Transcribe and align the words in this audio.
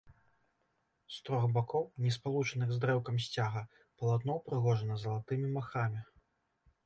З 1.15 1.19
трох 1.27 1.43
бакоў, 1.57 1.83
не 2.05 2.13
спалучаных 2.15 2.69
з 2.71 2.79
дрэўкам 2.85 3.15
сцяга, 3.25 3.63
палатно 4.01 4.37
ўпрыгожана 4.41 4.97
залатымі 5.03 5.47
махрамі. 5.59 6.01